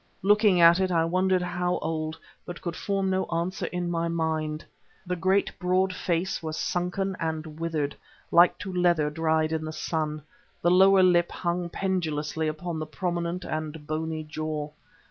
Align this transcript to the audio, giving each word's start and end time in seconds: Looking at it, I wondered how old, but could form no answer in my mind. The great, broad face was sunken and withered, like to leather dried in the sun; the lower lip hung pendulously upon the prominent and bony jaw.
Looking 0.23 0.59
at 0.59 0.79
it, 0.79 0.89
I 0.89 1.05
wondered 1.05 1.43
how 1.43 1.77
old, 1.77 2.17
but 2.43 2.59
could 2.59 2.75
form 2.75 3.11
no 3.11 3.25
answer 3.27 3.67
in 3.67 3.91
my 3.91 4.07
mind. 4.07 4.65
The 5.05 5.15
great, 5.15 5.51
broad 5.59 5.93
face 5.93 6.41
was 6.41 6.57
sunken 6.57 7.15
and 7.19 7.59
withered, 7.59 7.95
like 8.31 8.57
to 8.57 8.73
leather 8.73 9.11
dried 9.11 9.51
in 9.51 9.63
the 9.63 9.71
sun; 9.71 10.23
the 10.59 10.71
lower 10.71 11.03
lip 11.03 11.31
hung 11.31 11.69
pendulously 11.69 12.47
upon 12.47 12.79
the 12.79 12.87
prominent 12.87 13.43
and 13.45 13.85
bony 13.85 14.23
jaw. 14.23 14.71